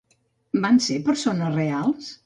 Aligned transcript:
Van 0.63 0.81
ser 0.87 0.99
persones 1.11 1.55
reals? 1.61 2.15